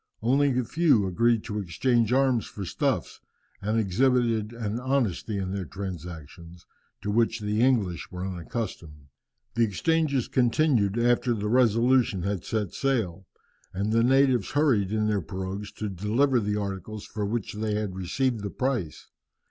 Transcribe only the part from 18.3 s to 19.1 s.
the price.